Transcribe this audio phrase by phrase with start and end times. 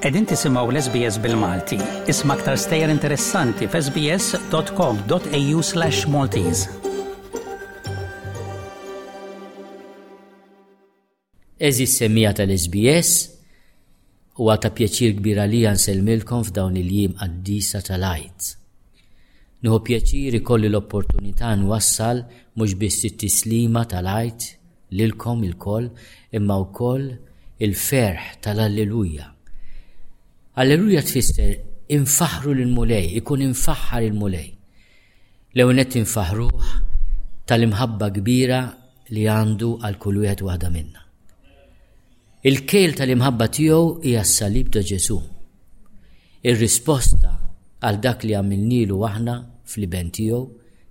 [0.00, 1.76] Edin tisimaw l-SBS bil-Malti.
[2.08, 6.62] Isma aktar stejjer interessanti f'sbs.com.au slash Maltese.
[11.68, 13.10] Eżis semmija tal-SBS
[14.40, 18.40] u għata pjaċir kbira li għanselmilkom f'dawn il-jiem għaddisa tal-ajt.
[19.60, 22.18] Nħu pjaċir ikolli l-opportunità nwassal
[22.56, 24.40] mux biss it-tislima tal-ajt
[24.96, 25.86] lilkom il-koll
[26.40, 27.06] imma u koll
[27.68, 29.26] il-ferħ tal-alleluja
[30.60, 31.52] Alleluja tfisser
[31.96, 34.48] infahru l-mulej, ikun infaħħar il-mulej.
[35.56, 36.66] Lewnet infaħruħ
[37.48, 38.58] tal-imħabba kbira
[39.14, 41.00] li għandu għal kull wieħed waħda minna.
[42.50, 45.16] Il-kejl tal-imħabba tiegħu hija s-salib ta' Ġesu.
[46.44, 47.32] Ir-risposta
[47.80, 50.42] għal dak li għamilnilu aħna fl-iben tiegħu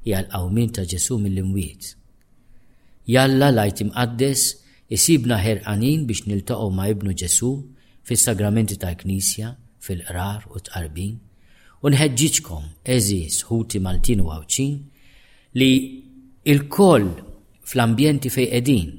[0.03, 1.93] hija l għawmin ta' Ġesu mill-imwiet.
[3.09, 4.49] Jalla lajtim għaddes,
[4.97, 7.53] isibna ħerqanin biex niltaqgħu ma' ibnu Ġesu
[8.07, 9.55] fis-sagramenti tal-Knisja,
[9.85, 11.15] fil-qrar u tqarbin,
[11.83, 12.63] u nħeġġiġkom
[12.95, 14.79] eżis ħuti Maltin u Awċin
[15.59, 15.71] li
[16.51, 17.07] il-koll
[17.69, 18.89] fl-ambjenti fej edin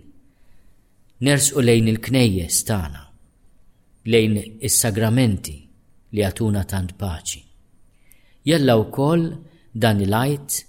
[1.27, 3.03] nersqu lejn il-knejjes tagħna,
[4.13, 5.57] lejn is-sagramenti
[6.15, 7.45] li għatuna tant paċi.
[8.49, 9.29] Jella wkoll
[9.77, 10.63] dan il ajt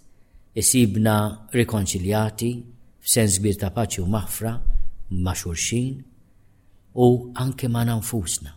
[0.60, 1.16] isibna
[1.56, 2.52] rikonċiljati
[3.02, 4.54] f'sens kbir ta' paċi u maħfra
[5.24, 5.96] ma' xurxin
[6.96, 8.52] u anke ma' nanfusna.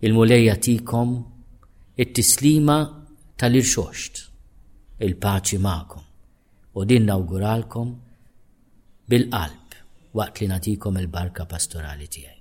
[0.00, 1.14] il mulejja tikom
[1.96, 2.78] it-tislima
[3.36, 4.18] tal-irxoxt,
[5.06, 6.04] il-paċi ma'kom,
[6.78, 7.88] u din nawguralkom
[9.08, 9.78] bil-qalb
[10.14, 12.36] waqt li natikom il-barka pastorali tijaj.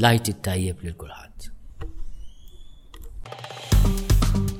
[0.00, 1.50] Lajt it-tajjeb lil kulħadd.